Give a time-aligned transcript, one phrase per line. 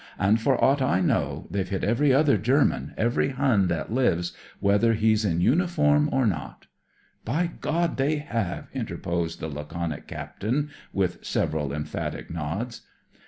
[0.17, 4.93] And, for aught I know, they've hit every other German, every Hun that lives, whether
[4.95, 6.65] he's in uniform or not."
[7.23, 11.23] By God, they have!" interposed the ((THE MORAL OF THE BOCHE 48 laconic Captain, with
[11.23, 12.81] several emphatic nods.